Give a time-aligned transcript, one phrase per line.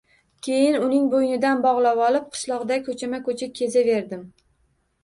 [0.45, 4.27] Keyin, uning bo‘ynidan bog‘lavolib, qishloqda ko‘chama-ko‘cha kezaverdim